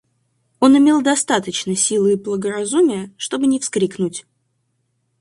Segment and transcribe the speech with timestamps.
[0.59, 4.25] Он имел достаточно силы и благоразумия, чтобы не вскрикнуть.